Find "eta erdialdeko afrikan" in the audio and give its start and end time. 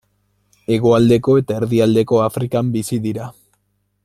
1.41-2.75